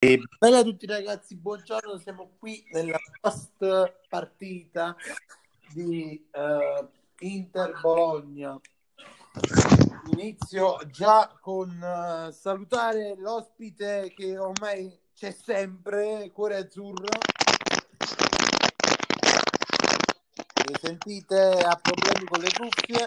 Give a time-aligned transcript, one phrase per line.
[0.00, 4.94] E bella a tutti ragazzi, buongiorno, siamo qui nella post partita
[5.72, 8.60] di uh, Inter Bologna.
[10.12, 17.18] Inizio già con uh, salutare l'ospite che ormai c'è sempre, Cuore Azzurro.
[20.68, 21.60] Mi sentite?
[21.60, 23.04] Ha problemi con le cuffie?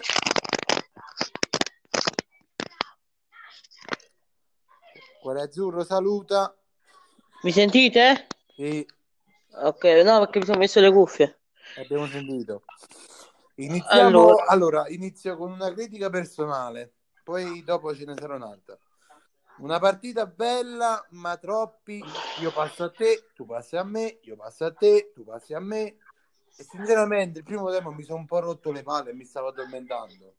[5.22, 6.54] Cuore Azzurro saluta.
[7.42, 8.28] Mi sentite?
[8.54, 8.86] Sì.
[9.54, 11.40] Ok, no, perché mi sono messo le cuffie.
[11.76, 12.62] Abbiamo sentito.
[13.56, 14.44] Iniziamo, allora.
[14.46, 16.92] allora, inizio con una critica personale,
[17.24, 18.78] poi dopo ce ne sarà un'altra.
[19.58, 22.02] Una partita bella, ma troppi.
[22.40, 25.60] Io passo a te, tu passi a me, io passo a te, tu passi a
[25.60, 25.96] me.
[26.56, 29.48] E sinceramente il primo tempo mi sono un po' rotto le palle e mi stavo
[29.48, 30.34] addormentando.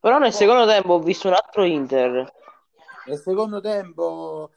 [0.00, 2.32] Però nel secondo tempo ho visto un altro Inter.
[3.06, 4.52] Nel secondo tempo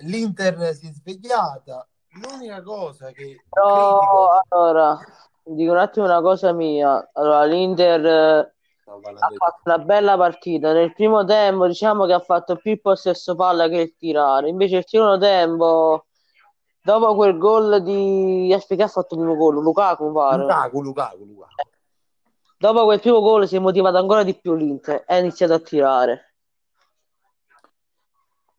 [0.00, 1.86] l'Inter si è svegliata.
[2.12, 4.42] L'unica cosa che Però, critico...
[4.48, 4.98] allora,
[5.44, 7.10] dico un attimo una cosa mia.
[7.12, 10.72] Allora, l'Inter eh, ha fatto una bella partita.
[10.72, 14.48] Nel primo tempo, diciamo che ha fatto più il possesso palla che il tirare.
[14.48, 16.06] Invece, il secondo tempo,
[16.82, 19.62] dopo quel gol di Aspetta, ha fatto il primo gol.
[19.62, 20.42] Lukaku, pare.
[20.42, 21.68] Lukaku, Lukaku, Lukaku.
[22.58, 25.60] Dopo quel primo gol si è motivato ancora di più l'Inter e ha iniziato a
[25.60, 26.29] tirare.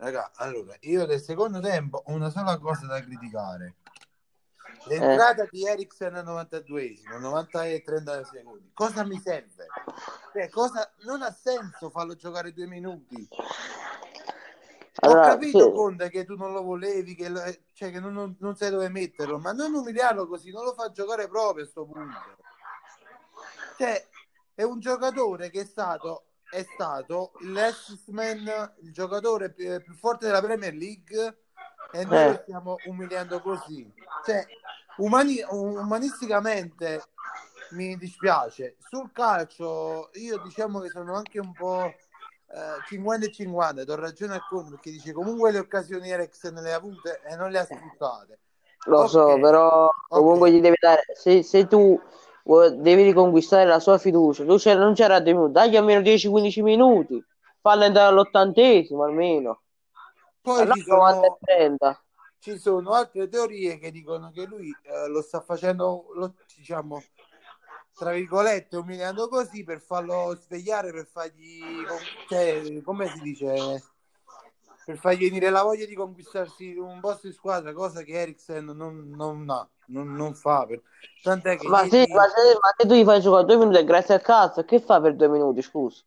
[0.02, 3.76] Raga, allora, io del secondo tempo ho una sola cosa da criticare.
[4.86, 5.48] L'entrata eh.
[5.52, 8.72] di Eriksen al 92esimo, 90 e 30 secondi.
[8.74, 9.68] Cosa mi serve?
[10.34, 10.92] Cioè, cosa...
[11.02, 13.28] Non ha senso farlo giocare due minuti.
[15.02, 15.72] Allora, Ho capito, sì.
[15.72, 17.40] Conte, che tu non lo volevi, che, lo...
[17.74, 20.90] cioè, che non, non, non, sai dove metterlo, ma non umiliarlo così, non lo fa
[20.90, 22.38] giocare proprio a questo punto.
[23.78, 24.08] Cioè,
[24.56, 30.74] è un giocatore che è stato è stato l'Essman, il giocatore più, forte della Premier
[30.74, 31.38] League
[31.92, 32.28] e noi eh.
[32.28, 33.92] lo stiamo umiliando così.
[34.26, 34.46] Cioè,
[34.98, 37.04] umani, umanisticamente
[37.72, 38.76] mi dispiace.
[38.80, 44.36] Sul calcio io diciamo che sono anche un po' eh, 50 e 50, do ragione
[44.36, 47.66] a Conte perché dice comunque le occasioni Eriksen le ha avute e non le ha
[47.66, 48.40] sfruttate.
[48.86, 49.10] Lo okay.
[49.10, 50.60] so, però comunque okay.
[50.60, 52.00] gli devi dare se, se tu
[52.44, 54.44] devi riconquistare la sua fiducia.
[54.46, 57.24] Tu c'era, non c'era tenuto, dagli almeno 10-15 minuti,
[57.60, 59.62] fallo entrare all'ottantesimo almeno.
[60.42, 61.38] Poi ci sono,
[62.40, 67.04] ci sono, altre teorie che dicono che lui eh, lo sta facendo, lo, diciamo,
[67.94, 71.60] tra virgolette, umiliando così per farlo svegliare, per fargli,
[72.28, 73.84] cioè, come si dice,
[74.84, 79.10] per fargli venire la voglia di conquistarsi un posto in squadra, cosa che Eriksen non,
[79.10, 80.66] non ha non, non fa.
[80.66, 80.82] Per...
[81.22, 84.16] Tant'è che ma, se, ma, se, ma se tu gli fai giocare due minuti grazie
[84.16, 85.62] al cazzo, che fa per due minuti?
[85.62, 86.04] Scusa.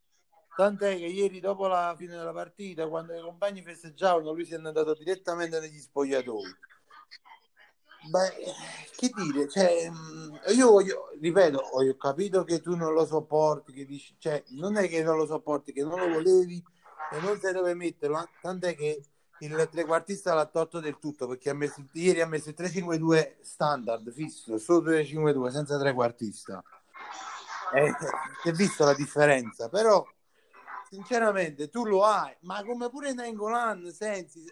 [0.56, 4.56] Tant'è che ieri, dopo la fine della partita, quando i compagni festeggiavano, lui si è
[4.56, 6.56] andato direttamente negli spogliatoi.
[8.10, 8.34] Beh,
[8.96, 13.84] che dire, cioè, mm, io voglio, ripeto, ho capito che tu non lo sopporti, che
[13.86, 16.62] dici, cioè, non è che non lo sopporti, che non lo volevi
[17.12, 19.02] e non sai dove metterlo, tant'è che
[19.40, 24.10] il trequartista l'ha tolto del tutto perché ha messo, ieri ha messo il 3-5-2 standard
[24.12, 26.62] fisso, solo 3-5-2 senza trequartista.
[27.74, 27.92] Eh,
[28.42, 30.06] si è visto la differenza, però
[30.88, 34.44] sinceramente tu lo hai, ma come pure Nangolan, sensi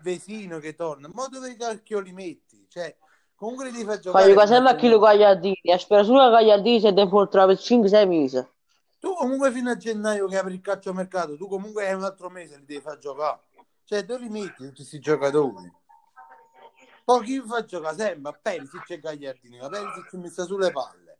[0.00, 2.66] Vesino che torna, ma dove cacchio li metti?
[2.68, 2.94] Cioè,
[3.34, 4.34] comunque li devi giocare.
[4.34, 8.46] Fai sempre a chi lo Gagliardini, spero solo che Gagliardini deve portare per 5-6 mesi.
[9.00, 12.28] Tu comunque fino a gennaio che apri il calcio mercato, tu comunque hai un altro
[12.28, 13.40] mese li devi far giocare.
[13.88, 15.72] Cioè, dove li metti tutti questi giocatori?
[17.06, 18.32] Poi chi fa giocare sempre?
[18.32, 21.18] A Perisic e Gagliardini, ma Perisic mi sta sulle palle.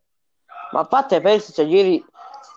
[0.73, 2.05] Ma a parte Perisic ieri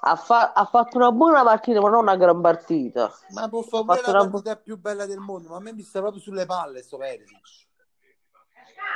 [0.01, 3.09] ha, fa- ha, fatto una buona partita, ma non una gran partita.
[3.29, 4.29] Ma può fare la una...
[4.29, 7.67] partita più bella del mondo, ma a me mi sta proprio sulle palle sto Perisic.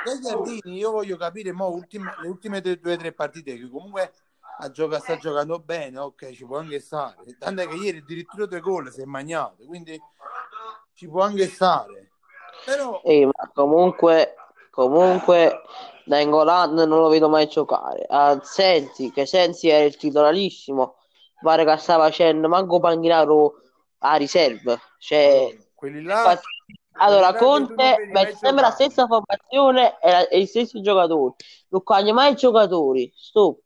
[0.03, 4.11] Gagliardini, io voglio capire mo, ultime, le ultime due o tre partite che comunque
[4.71, 7.37] gioca, sta giocando bene, ok, ci può anche stare.
[7.37, 9.97] Tanto è che ieri addirittura due gol si è magnato, quindi
[10.95, 12.11] ci può anche stare.
[12.65, 13.01] Però...
[13.03, 14.35] Eh, ma comunque,
[14.71, 15.61] comunque
[16.05, 18.05] Nangolan non lo vedo mai giocare.
[18.09, 20.95] A Sensi, che Sensi era il titolarissimo,
[21.41, 23.61] pare che stava facendo manco Panghinato
[23.99, 24.79] a riserva.
[24.97, 26.39] Cioè, quelli là...
[26.97, 31.35] Allora, Conte mette sempre la stessa formazione e, e i stessi giocatori.
[31.67, 33.11] Non coglie mai i giocatori.
[33.13, 33.59] Stop.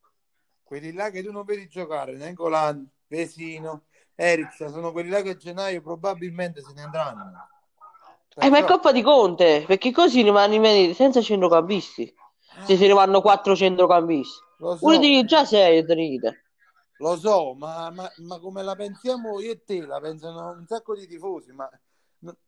[0.63, 3.83] Quelli là che tu non vedi giocare, Nangolan, Vesino,
[4.21, 7.47] Eriksen sono quelli là che a gennaio probabilmente se ne andranno.
[8.27, 8.45] Perciò...
[8.45, 12.13] Eh, ma è colpa di Conte, perché così rimani senza centrocampisti.
[12.65, 14.43] Se ne vanno quattro centrocampisti.
[14.57, 16.43] So, Uno di già sei, Trite.
[16.97, 20.95] Lo so, ma, ma, ma, come la pensiamo io e te, la pensano un sacco
[20.95, 21.69] di tifosi, ma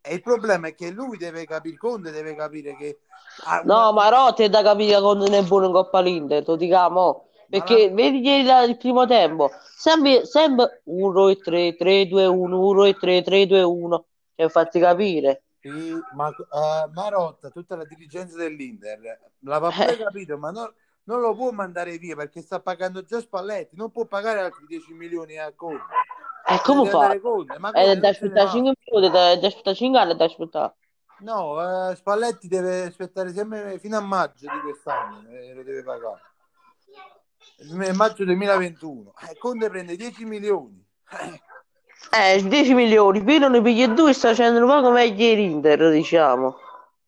[0.01, 2.99] E il problema è che lui deve capire, Conte deve capire che...
[3.45, 3.61] Una...
[3.63, 6.57] No, ma Rotti è da capire che Conte non è buono in Coppa l'Inter, lo
[6.57, 7.27] diciamo.
[7.51, 7.93] Perché la...
[7.93, 12.93] vedi ieri il primo tempo, sempre, sempre 1 e 3, 3, 2, 1, 1 e
[12.93, 14.05] 3, 3, 2, 1.
[14.35, 15.43] Cioè, fatti capire.
[15.59, 18.99] Sì, ma uh, Marotta, tutta la dirigenza dell'Inter,
[19.41, 20.03] l'aveva pure eh.
[20.03, 24.05] capito, ma non, non, lo può mandare via perché sta pagando già Spalletti, non può
[24.05, 25.83] pagare altri 10 milioni a Conte.
[26.47, 27.11] E eh, come fa?
[27.11, 30.75] È da aspettare 5 minuti, da aspettare 5 anni, da aspettare.
[31.19, 36.30] No, uh, Spalletti deve aspettare sempre fino a maggio di quest'anno, eh, lo deve pagare.
[37.93, 39.13] Maggio 2021.
[39.29, 40.83] Eh, Conte prende 10 milioni.
[41.11, 41.41] Eh.
[42.13, 46.57] Eh, 10 milioni, Pirlo ne piglia due sta facendo un po' come l'Inter, diciamo.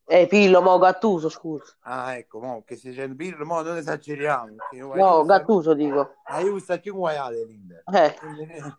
[0.05, 1.75] Eh, Pirlo, mo Gattuso, scusa.
[1.81, 4.55] Ah, ecco, mo, che se c'è il Pirlo, mo non esageriamo.
[4.95, 5.73] No, Gattuso sta...
[5.73, 6.15] dico.
[6.25, 7.83] Ah, io sta più guaiate l'Inter.
[7.91, 8.15] Eh,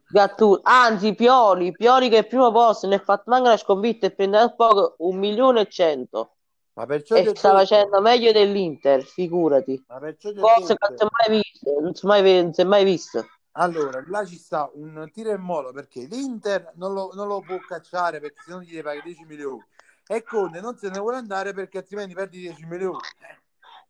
[0.08, 0.60] Gattuso.
[0.62, 4.12] Anzi, Pioli, Pioli che è il primo posto, ne ha fatto manca la sconfitta e
[4.12, 6.33] prende poco un milione e cento.
[6.74, 9.82] Ma perciò e sta facendo meglio dell'Inter, figurati.
[9.88, 13.26] Ma perciò che non si è mai visto, non si è mai, è mai visto.
[13.52, 17.56] Allora, là ci sta un tiro e molo perché l'Inter non lo, non lo può
[17.58, 19.64] cacciare perché se no gli pagare 10 milioni
[20.06, 22.98] e Conte non se ne vuole andare perché altrimenti perdi 10 milioni.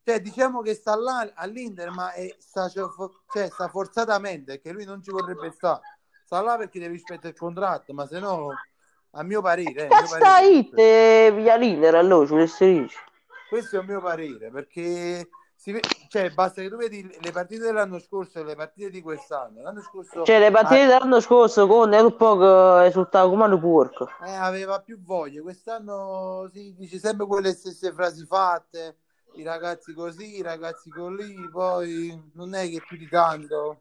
[0.05, 5.03] Cioè, diciamo che sta là all'Inter, ma è, sta, cioè, sta forzatamente, che lui non
[5.03, 5.81] ci vorrebbe stare.
[6.25, 8.51] Sta là perché deve rispettare il contratto, ma se no,
[9.15, 9.87] a mio parere...
[9.87, 12.47] Eh, che sta hit via l'Inter allora,
[13.49, 15.29] Questo è il mio parere, perché
[15.65, 19.63] si, cioè, basta che tu vedi le partite dell'anno scorso e le partite di quest'anno.
[19.63, 23.59] L'anno scorso, cioè, le partite ah, dell'anno scorso con un po' che esultava come un
[23.59, 24.11] porco.
[24.23, 25.41] Eh, aveva più voglia.
[25.41, 28.99] Quest'anno si dice sempre quelle stesse frasi fatte.
[29.37, 31.49] I ragazzi così, i ragazzi così.
[31.51, 33.81] Poi non è che più di tanto.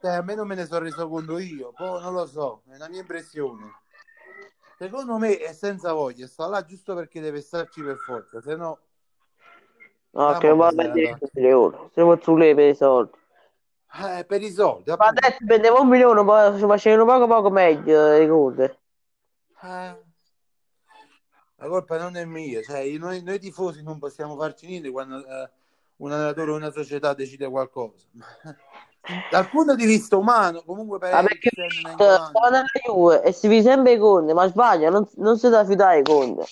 [0.00, 1.72] Cioè, a me non me ne sono reso conto io.
[1.76, 3.72] Poi non lo so, è una mia impressione.
[4.78, 8.78] Secondo me è senza voglia, sta là giusto perché deve starci per forza, se no
[10.10, 11.90] No, che va a prendere un milione.
[11.94, 13.16] Vuoi sulle per i soldi.
[14.02, 14.90] Eh, per i soldi.
[14.96, 18.78] Ma adesso prendevo un milione, poi ci facevano poco poco meglio le cose.
[19.62, 20.06] Eh.
[21.60, 25.50] La colpa non è mia, cioè, noi, noi tifosi non possiamo farci niente quando eh,
[25.96, 28.06] un allenatore o una società decide qualcosa.
[29.30, 33.92] Dal punto di vista umano, comunque per ah, perché nella Juve e si vede sempre
[33.92, 36.44] i conti, ma sbaglia, non, non si dà fidare i conti.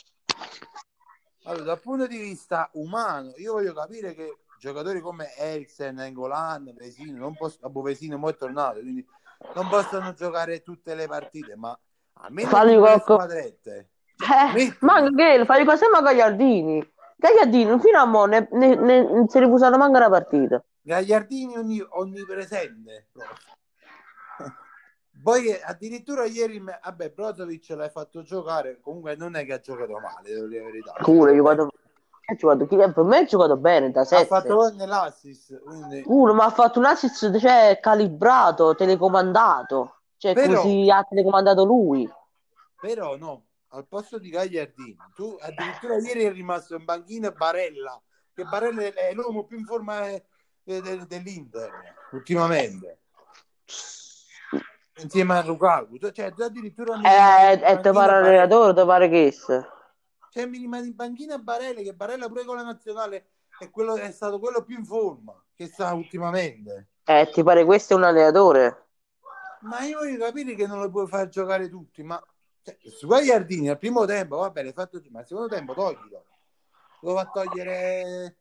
[1.45, 7.19] Allora, dal punto di vista umano, io voglio capire che giocatori come Eriksen, Engolan, Vesino,
[7.19, 9.07] non possono, Abu Vesino è tornato, quindi
[9.55, 11.79] non possono giocare tutte le partite, ma
[12.15, 13.01] almeno fagli qualche...
[13.01, 13.91] squadrette.
[14.17, 16.93] Cioè, eh, ma anche fai così ma Gagliardini.
[17.17, 20.65] Gagliardini fino a mo' ne, ne, ne, ne si è riposato manca la partita.
[20.87, 23.09] Gagliardini ogni, onnipresente.
[25.21, 30.31] Poi addirittura ieri, vabbè, Brozovic l'hai fatto giocare, comunque non è che ha giocato male,
[30.31, 30.93] devo dire la verità.
[31.03, 31.69] Pure, io vado...
[32.37, 34.23] Giocato, per me ha giocato bene da 7.
[34.23, 35.61] Ha fatto anche l'assist.
[35.61, 36.03] Quindi...
[36.07, 40.01] Uno, ma ha fatto un assist cioè, calibrato, telecomandato.
[40.17, 42.09] Cioè, però, così ha telecomandato lui.
[42.81, 48.01] Però no, al posto di Gagliardini, tu addirittura ieri è rimasto in banchina Barella,
[48.35, 50.01] che Barella è l'uomo più in forma
[50.67, 51.71] dell'Inter
[52.11, 52.99] ultimamente.
[54.99, 59.35] Insieme a Lukaku cioè addirittura eh, e te pare allenatore te pare che
[60.37, 64.11] cioè mi rimane in panchina Barella che Barella pure con la nazionale è, quello, è
[64.11, 66.89] stato quello più in forma che sta ultimamente.
[67.05, 68.87] Eh ti pare questo è un allenatore?
[69.61, 72.23] Ma io voglio capire che non lo puoi far giocare tutti ma
[72.63, 76.25] cioè, su Gagliardini al primo tempo va bene fatto ma al secondo tempo toglilo.
[77.01, 78.37] Lo va a togliere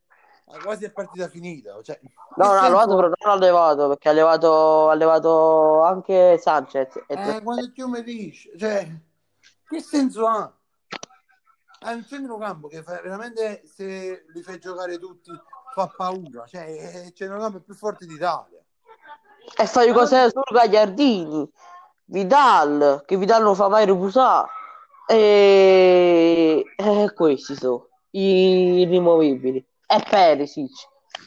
[0.61, 1.81] quasi è partita finita.
[1.81, 1.99] Cioè,
[2.35, 6.95] no, no, ha levato, però non ha levato perché ha levato, ha levato anche Sanchez.
[7.07, 8.87] E eh, quando tu mi dici, cioè,
[9.67, 10.51] che senso ha?
[11.79, 15.31] È un centrocampo che fa, veramente se li fai giocare tutti
[15.73, 16.63] fa paura, cioè
[17.05, 18.59] il centrocampo più forte d'Italia.
[19.57, 21.47] E fai cose solo Gagliardini,
[22.05, 24.47] Vidal, che Vidal non fa mai riposare.
[25.07, 26.63] E...
[26.75, 30.71] e questi sono i rimovibili e Perisic.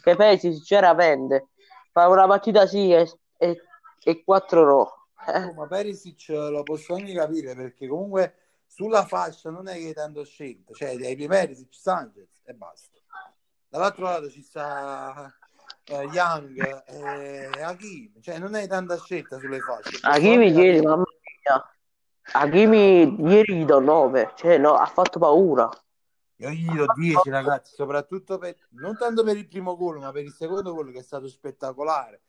[0.03, 1.49] Che Perisic chiaramente
[1.93, 3.63] fa una partita sì e, e,
[4.05, 4.93] e quattro no.
[5.27, 5.53] Eh.
[5.53, 8.35] ma Perisic lo posso anche capire perché comunque
[8.67, 12.97] sulla fascia non è che hai tanto scelta cioè hai Perisic, Sanchez e basta.
[13.69, 15.31] Dall'altro lato ci sta
[15.85, 18.21] eh, Young e Hakimi.
[18.23, 19.99] Cioè non hai tanta scelta sulle fasce.
[20.03, 21.73] Hakimi ieri mamma mia.
[22.33, 25.69] Hakimi ieri gli do 9 cioè no, ha fatto paura
[26.39, 30.23] io gli do 10 ragazzi, soprattutto per, non tanto per il primo gol, ma per
[30.23, 32.21] il secondo gol che è stato spettacolare.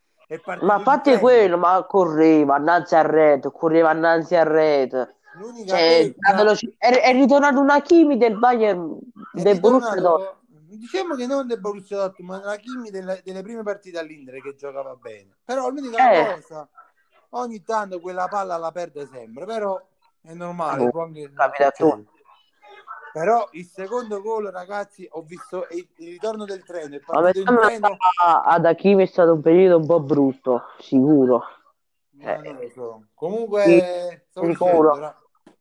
[0.62, 5.16] ma a parte quello, ma correva innanzi al rete, correva innanzi al rete.
[5.68, 8.98] Cioè, veloci- è, è ritornato una Kimi del Bayern
[9.34, 10.74] è del Borussia Dortmund.
[10.76, 14.56] diciamo che non del Borussia Dortmund, ma la Kimi delle, delle prime partite all'Inter che
[14.56, 15.38] giocava bene.
[15.46, 16.34] Però l'unica Eh.
[16.34, 16.68] cosa,
[17.30, 19.80] ogni tanto quella palla la perde sempre, però
[20.22, 22.18] è normale, Oh, può anche capita a tutti.
[23.12, 27.58] Però il secondo gol, ragazzi, ho visto il, ritorno del treno, è Ma partito in
[27.58, 27.98] treno,
[28.46, 31.44] ad Hakimi è stato un periodo un po' brutto, sicuro.
[32.20, 32.72] Eh.
[32.74, 33.06] so.
[33.16, 35.16] Comunque, Sì, stavo dicendo,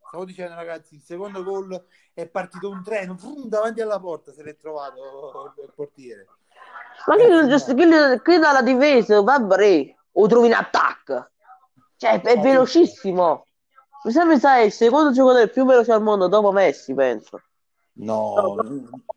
[0.08, 4.42] stavo dicendo, ragazzi, il secondo gol è partito un treno, frum, davanti alla porta se
[4.42, 6.26] l'è trovato il portiere.
[7.06, 11.28] Ma che non giusto, che, che dalla difesa, vabbè, o trovi in attacco.
[11.96, 13.46] Cioè, è velocissimo.
[14.04, 17.42] Mi che sai, il secondo giocatore più veloce al mondo dopo Messi, penso.
[17.94, 18.56] No,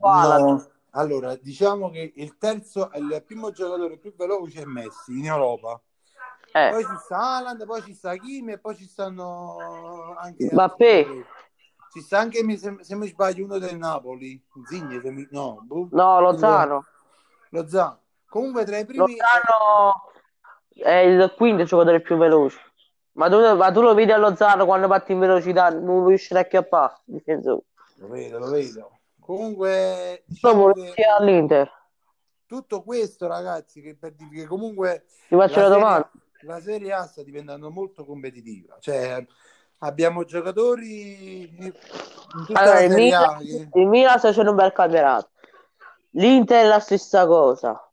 [0.01, 0.69] No.
[0.93, 5.81] Allora, diciamo che il terzo, il primo giocatore più veloce è Messi in Europa.
[6.53, 11.25] Eh, Poi ci sta Haaland, poi ci sta Kimi e poi ci stanno anche Mbappé.
[11.93, 14.41] Ci sta anche, se, se mi sbaglio, uno del Napoli.
[14.65, 15.87] Zinni, se mi- no, boh.
[15.91, 16.85] no, Lozano.
[17.51, 17.99] Lozano.
[18.27, 19.15] Comunque tra i primi...
[19.15, 20.11] Lozano
[20.73, 22.59] è il quinto giocatore più veloce.
[23.13, 26.47] Ma tu, ma tu lo vedi a Lozano quando parte in velocità, non riesce a
[27.03, 27.63] difensore.
[27.95, 28.99] Lo vedo, lo vedo.
[29.19, 30.71] Comunque, diciamo
[31.17, 31.71] all'Inter.
[32.45, 36.11] tutto questo, ragazzi, che, per dire che comunque Ti faccio la serie- domanda.
[36.41, 38.77] la Serie A sta diventando molto competitiva.
[38.79, 39.25] Cioè,
[39.79, 41.49] abbiamo giocatori
[42.53, 45.29] Allora, la il Serie Milan, che- il Milan sta facendo un bel campionato.
[46.11, 47.90] L'Inter è la stessa cosa.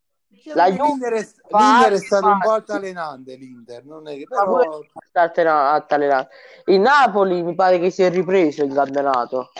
[0.55, 4.81] La Juve è, è stato un po' altalenante, l'Inter, non è che però...
[5.13, 6.29] altalenando.
[6.67, 9.51] Il Napoli mi pare che si è ripreso il campionato.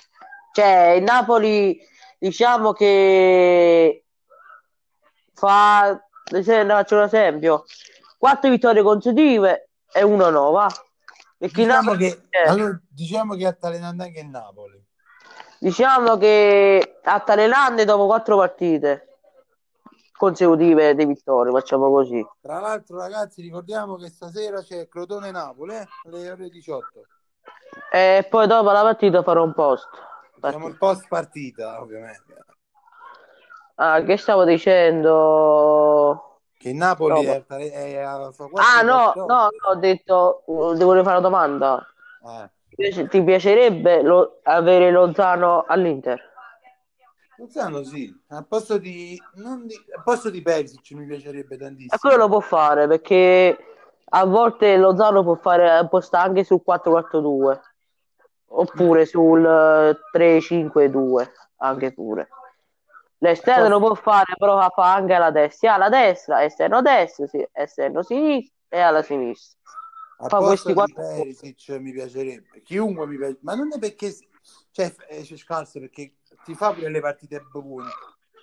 [0.53, 1.79] Cioè, il Napoli
[2.19, 4.05] diciamo che
[5.35, 7.65] fa, se faccio un esempio,
[8.19, 10.69] quattro vittorie consecutive e uno no, va.
[11.37, 14.85] Perché Diciamo che, eh, allora, diciamo che è altalenante anche il Napoli.
[15.61, 19.08] diciamo che altalenante dopo quattro partite
[20.19, 22.23] consecutive di vittorie, facciamo così.
[22.43, 27.07] Tra l'altro, ragazzi, ricordiamo che stasera c'è Crotone-Napoli, eh, alle ore 18.
[27.91, 29.89] E poi dopo la partita farò un post.
[30.41, 32.45] Siamo il post partita, ovviamente.
[33.77, 36.41] Ah, che stavo dicendo?
[36.59, 39.21] Che Napoli No, è, è a fa quattro Ah, no, partite.
[39.21, 40.43] no, no, ho detto,
[40.77, 41.87] devo fare una domanda.
[42.25, 42.51] Eh.
[42.69, 46.21] Ti piace- Ti piacerebbe lo- avere Lozano all'Inter?
[47.39, 51.95] Lozano sì, al posto di, non di, al posto di Perisic mi piacerebbe tantissimo.
[51.95, 53.57] E quello lo può fare perché
[54.05, 57.61] a volte Lozano può fare, stare anche sul 4-4-2
[58.47, 62.29] oppure sul eh, 3-5-2, anche pure.
[63.19, 68.03] L'esterno lo può fare, però fa anche alla destra, alla destra, esterno destra, sì, esterno
[68.03, 69.59] sinistra e alla sinistra.
[70.21, 74.13] Al fa questi quattro- Perisic mi piacerebbe, chiunque mi piace, ma non è perché
[74.73, 76.15] cioè, eh, c'è scarso perché
[76.45, 77.91] ti fa pure le partite buone,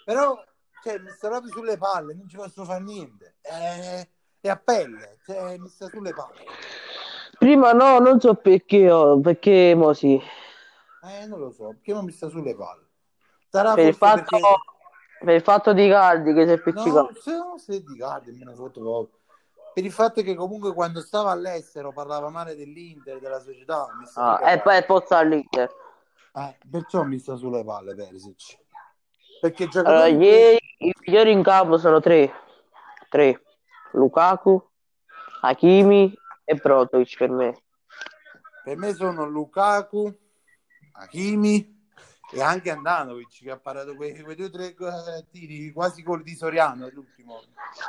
[0.04, 0.42] però
[0.84, 4.08] cioè, mi sta proprio sulle palle, non ci posso fare niente, è,
[4.40, 6.44] è a pelle, cioè, mi sta sulle palle.
[7.38, 10.20] Prima no, non so perché, oh, perché mo sì.
[11.04, 12.88] Eh, non lo so, perché non mi sta sulle palle.
[13.50, 14.42] Sarà Per il, fatto, perché...
[15.20, 17.14] per il fatto di Cardi che si è No, appiccicato.
[17.22, 19.20] se no, se di Cardi me ne foto poco.
[19.74, 24.52] Per il fatto che comunque quando stava all'estero parlava male dell'Inter, della società, mi Ah,
[24.52, 25.70] e poi può stare all'Inter.
[26.38, 28.58] Eh, perciò mi sta sulle palle Perisic.
[29.40, 32.32] Perché Allora, ieri i migliori in campo sono tre.
[33.10, 33.42] Tre.
[33.92, 34.62] Lukaku,
[35.42, 36.14] Hakimi
[36.44, 37.62] e Brozovic per me.
[38.66, 40.14] per me sono Lukaku,
[40.94, 41.74] Hakimi
[42.34, 46.22] e anche Andanovic che ha parato quei, quei due o tre eh, tiri quasi gol
[46.22, 47.40] di Soriano l'ultimo.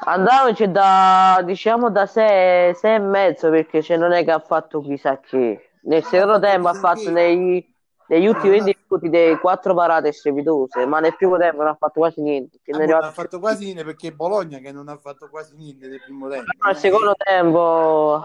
[0.05, 4.81] Andanovic è da, diciamo, da 6 e mezzo perché cioè, non è che ha fatto
[4.83, 5.71] chissà che.
[5.83, 7.76] Nel secondo tempo ha fatto nei,
[8.09, 12.01] negli ultimi 20 minuti dei quattro parate strepitose, ma nel primo tempo non ha fatto
[12.01, 12.59] quasi niente.
[12.71, 16.01] Ah, non ha fatto quasi niente perché Bologna che non ha fatto quasi niente nel
[16.03, 16.51] primo tempo.
[16.61, 18.23] Al secondo tempo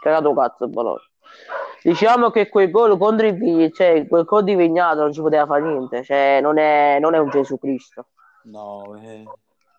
[0.00, 1.02] cagato cazzo Bologna.
[1.82, 5.46] Diciamo che quel gol contro il Vi- cioè quel gol di Vignato non ci poteva
[5.46, 8.08] fare niente, cioè non è, non è un Gesù Cristo.
[8.44, 9.24] No, eh,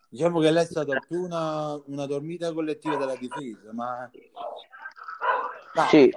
[0.08, 4.08] diciamo che lei è stata più una, una dormita collettiva della difesa, ma
[5.72, 6.16] capita, Sì.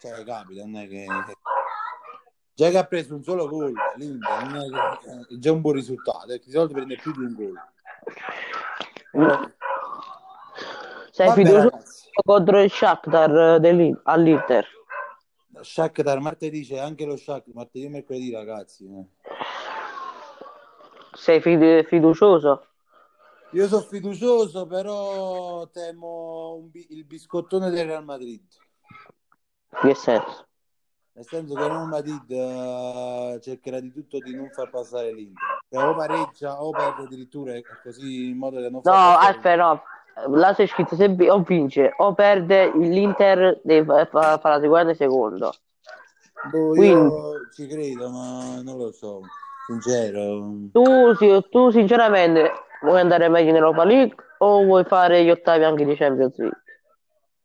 [0.00, 1.06] cioè capita, non è che
[2.54, 6.52] già che ha preso un solo gol non è già un buon risultato, perché di
[6.52, 7.60] solito prende più di un gol.
[11.10, 14.66] Sei Vabbè, fiducioso ragazzi, contro il Shakhtar dell'In- all'Inter.
[15.60, 18.84] Shakhtar martedì c'è anche lo Shakhtar, martedì e mercoledì ragazzi.
[18.86, 19.06] eh.
[21.12, 22.66] Sei fid- fiducioso?
[23.52, 28.42] Io sono fiducioso, però temo bi- il biscottone del Real Madrid.
[29.80, 30.46] Che senso?
[31.16, 35.60] Nel senso che Real Madrid uh, cercherà di tutto di non far passare l'Inter.
[35.70, 37.52] Cioè, o pareggia o perde addirittura
[37.84, 39.82] così in modo che non No, aspetta, no.
[40.36, 45.52] Là c'è scritto se o vince o perde l'Inter deve fare la seconda secondo.
[46.50, 49.20] Boh, Quindi, io ci credo, ma non lo so,
[49.66, 50.52] sincero.
[50.72, 52.50] Tu, tu sinceramente
[52.82, 56.62] vuoi andare meglio in Europa League o vuoi fare gli ottavi anche di Champions League?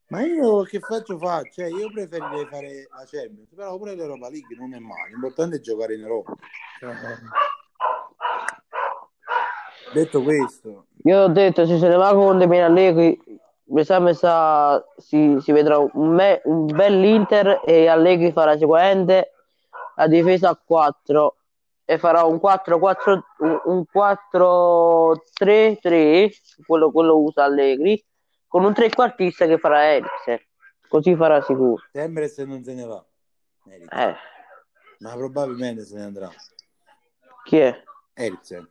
[0.09, 1.61] Ma io che faccio faccio?
[1.61, 5.59] Cioè, io preferirei fare la Champions, però pure l'Europa League non è male, l'importante è
[5.59, 6.33] giocare in Europa.
[6.79, 6.95] Cioè,
[9.93, 13.21] detto questo, io ho detto se se ne va con De Allegri,
[13.65, 18.57] mi sa, mi sa si, si vedrà un, me, un bel Inter e Allegri farà
[18.57, 19.33] sicuramente
[19.95, 21.35] la difesa a 4
[21.85, 23.19] e farà un 4-4
[23.65, 26.31] un 4-3-3
[26.65, 28.03] quello, quello usa Allegri
[28.50, 30.39] con un trequartista che farà Eriksen
[30.89, 33.06] così farà sicuro sembra se non se ne va
[33.91, 34.15] eh.
[35.00, 36.29] ma probabilmente se ne andrà
[37.46, 37.84] chi è?
[38.13, 38.70] Eriksen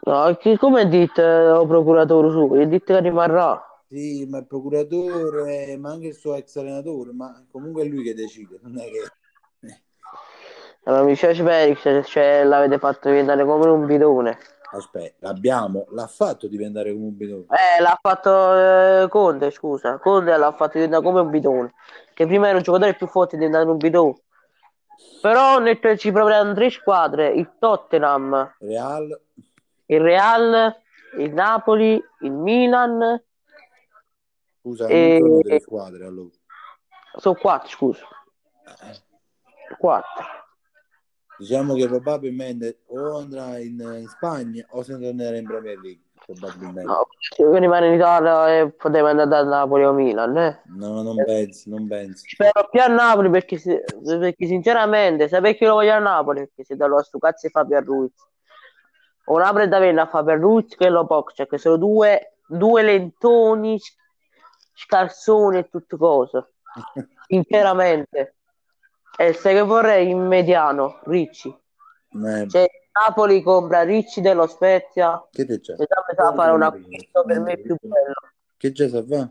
[0.00, 2.66] no, come dite o procuratore suo?
[2.66, 7.84] Dite che rimarrà sì, ma il procuratore, ma anche il suo ex allenatore, ma comunque
[7.84, 9.78] è lui che decide, non è che...
[10.84, 14.38] Allora, mi piace Eriksen, cioè, l'avete fatto diventare come un bidone.
[14.72, 17.46] Aspetta, l'abbiamo, l'ha fatto diventare come un bidone.
[17.50, 19.98] Eh, l'ha fatto eh, Conte, scusa.
[19.98, 21.74] Conte l'ha fatto diventare come un bidone.
[22.12, 24.20] Che prima era un giocatore più forte di diventare un bidone.
[25.20, 25.62] Però
[25.96, 29.20] ci proveranno tre squadre: il Tottenham, Real,
[29.86, 30.80] il Real,
[31.18, 33.22] il Napoli, il Milan.
[34.60, 35.18] Scusa, e...
[35.20, 36.34] non sono tre squadre allora.
[37.16, 38.06] Sono quattro, scusa.
[38.64, 39.76] Eh.
[39.78, 40.24] Quattro.
[41.38, 46.04] Diciamo che probabilmente o andrà in, in Spagna o se tornerà in Premier League.
[46.26, 46.82] Probabilmente.
[46.82, 50.36] No, se rimane in Italia e poteva andare a Napoli o Milan.
[50.36, 50.62] Eh?
[50.74, 52.24] No, non penso, non penso.
[52.26, 53.60] Spero più a Napoli perché,
[54.02, 57.50] perché sinceramente, se perché lo voglio a Napoli, perché se da lo sto cazzo e
[57.50, 58.12] Fabio Ruiz.
[59.26, 63.78] O Napoli da avere a Fabio Ruiz che lo Poccia, che sono due, due lentoni,
[64.74, 66.54] scarsoni e tutte cose.
[67.28, 68.35] sinceramente.
[69.18, 71.48] E sai che vorrei in mediano, Ricci.
[71.48, 72.48] Eh.
[72.48, 72.66] Cioè,
[73.06, 75.26] Napoli compra Ricci dello Spezia.
[75.30, 75.72] Che te c'è?
[75.72, 78.14] E sa fare un acquisto per me più bello.
[78.58, 79.30] Che già sa fa?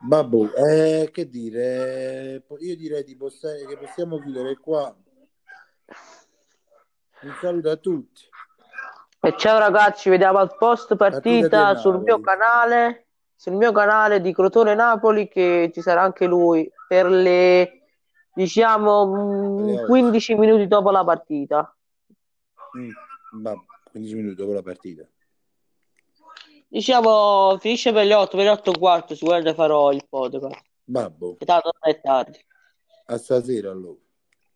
[0.00, 2.44] Babbo, eh, che dire?
[2.58, 4.94] Io direi di poss- che possiamo chiudere qua.
[7.22, 8.22] Un saluto a tutti.
[9.20, 13.06] E ciao ragazzi, vediamo al post partita sul mio canale
[13.38, 17.82] sul mio canale di Crotone Napoli che ci sarà anche lui per le
[18.34, 21.76] diciamo 15 mm, minuti dopo la partita.
[22.78, 22.90] Mm,
[23.42, 23.54] va,
[23.90, 25.08] 15 minuti dopo la partita.
[26.68, 30.60] Diciamo finisce per le 8, per le 8 e quarto sicuramente farò il podcast.
[30.84, 31.36] Babbo.
[31.44, 32.38] Tanto è tardi.
[33.06, 33.98] A stasera allora.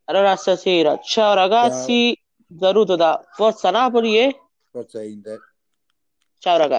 [0.05, 0.99] Allora stasera.
[0.99, 2.15] Ciao ragazzi.
[2.15, 2.59] Ciao.
[2.59, 4.41] Saluto da Forza Napoli e
[4.71, 5.39] Forza Inter.
[6.39, 6.79] Ciao ragazzi.